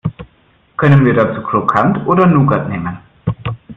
Können 0.77 1.05
wir 1.05 1.13
dazu 1.13 1.43
Krokant 1.43 1.99
oder 2.07 2.25
Nougat 2.25 2.67
nehmen? 2.67 2.97